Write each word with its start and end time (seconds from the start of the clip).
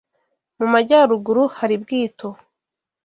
Mu 0.57 0.65
majyaruguru, 0.73 1.43
hari 1.57 1.75
Bwito 1.81 2.27